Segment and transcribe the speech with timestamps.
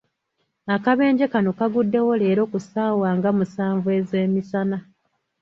[0.75, 4.77] Akabenje kano kaguddewo leero ku ssaawa nga musanvu ezeemisana.